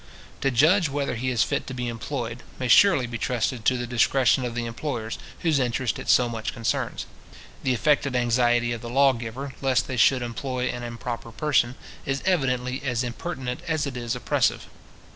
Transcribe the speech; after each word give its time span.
To 0.41 0.49
judge 0.49 0.89
whether 0.89 1.13
he 1.13 1.29
is 1.29 1.43
fit 1.43 1.67
to 1.67 1.75
be 1.75 1.87
employed, 1.87 2.41
may 2.57 2.67
surely 2.67 3.05
be 3.05 3.19
trusted 3.19 3.65
to 3.65 3.77
the 3.77 3.85
discretion 3.85 4.43
of 4.43 4.55
the 4.55 4.65
employers, 4.65 5.19
whose 5.41 5.59
interest 5.59 5.99
it 5.99 6.09
so 6.09 6.27
much 6.27 6.53
concerns. 6.53 7.05
The 7.61 7.75
affected 7.75 8.15
anxiety 8.15 8.71
of 8.71 8.81
the 8.81 8.89
lawgiver, 8.89 9.53
lest 9.61 9.87
they 9.87 9.97
should 9.97 10.23
employ 10.23 10.69
an 10.71 10.81
improper 10.81 11.31
person, 11.31 11.75
is 12.03 12.23
evidently 12.25 12.81
as 12.83 13.03
impertinent 13.03 13.59
as 13.67 13.85
it 13.85 13.95
is 13.95 14.15
oppressive. 14.15 14.65